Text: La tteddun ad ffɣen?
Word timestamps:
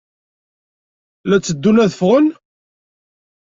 La 1.27 1.37
tteddun 1.39 1.81
ad 1.83 1.91
ffɣen? 1.95 2.27